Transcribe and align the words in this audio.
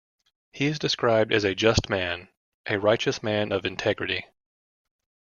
He 0.51 0.65
is 0.65 0.79
described 0.79 1.31
as 1.31 1.43
a 1.43 1.53
"just 1.53 1.87
man", 1.87 2.29
a 2.65 2.79
righteous 2.79 3.21
man 3.21 3.51
of 3.51 3.65
integrity. 3.67 4.25